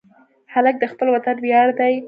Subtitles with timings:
[0.53, 1.93] هلک د خپل وطن ویاړ دی.